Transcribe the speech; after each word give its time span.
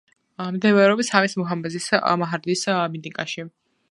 მდებარეობს 0.53 1.11
ჰამის 1.15 1.35
მუჰაფაზის 1.41 1.91
მაჰარდის 2.23 2.65
მინტაკაში. 2.95 3.49